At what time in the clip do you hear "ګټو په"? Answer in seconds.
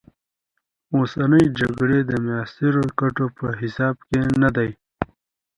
2.99-3.45